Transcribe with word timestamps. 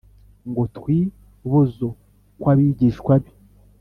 ngo 0.49 0.63
twi 0.75 0.99
bozo 1.49 1.89
kw 2.39 2.45
abigishwa 2.51 3.13
be 3.21 3.31